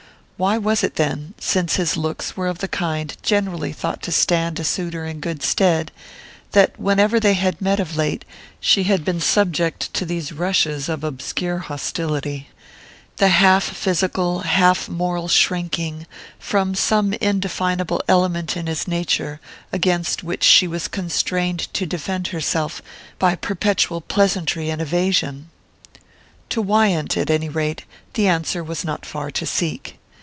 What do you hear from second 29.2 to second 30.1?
to seek.